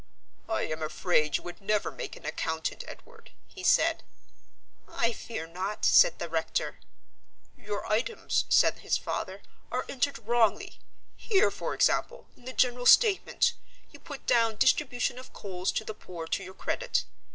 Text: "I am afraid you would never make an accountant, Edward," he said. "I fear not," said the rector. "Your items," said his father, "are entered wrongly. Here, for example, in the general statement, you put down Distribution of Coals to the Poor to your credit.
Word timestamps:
"I 0.49 0.63
am 0.63 0.81
afraid 0.81 1.37
you 1.37 1.43
would 1.43 1.61
never 1.61 1.91
make 1.91 2.15
an 2.15 2.25
accountant, 2.25 2.83
Edward," 2.87 3.33
he 3.47 3.63
said. 3.63 4.01
"I 4.87 5.13
fear 5.13 5.45
not," 5.45 5.85
said 5.85 6.17
the 6.17 6.27
rector. 6.27 6.79
"Your 7.55 7.85
items," 7.85 8.45
said 8.49 8.79
his 8.79 8.97
father, 8.97 9.43
"are 9.71 9.85
entered 9.87 10.17
wrongly. 10.27 10.79
Here, 11.15 11.51
for 11.51 11.75
example, 11.75 12.25
in 12.35 12.45
the 12.45 12.51
general 12.53 12.87
statement, 12.87 13.53
you 13.91 13.99
put 13.99 14.25
down 14.25 14.55
Distribution 14.55 15.19
of 15.19 15.33
Coals 15.33 15.71
to 15.73 15.85
the 15.85 15.93
Poor 15.93 16.25
to 16.25 16.43
your 16.43 16.55
credit. 16.55 17.03